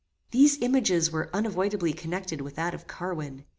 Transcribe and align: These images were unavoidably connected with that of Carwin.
These 0.31 0.57
images 0.61 1.11
were 1.11 1.29
unavoidably 1.31 1.93
connected 1.93 2.41
with 2.41 2.55
that 2.55 2.73
of 2.73 2.87
Carwin. 2.87 3.45